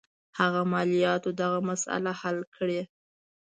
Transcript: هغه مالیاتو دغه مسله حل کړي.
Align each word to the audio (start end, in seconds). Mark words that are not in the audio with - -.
هغه 0.39 0.61
مالیاتو 0.71 1.29
دغه 1.41 1.59
مسله 1.69 2.11
حل 2.21 2.37
کړي. 2.55 2.81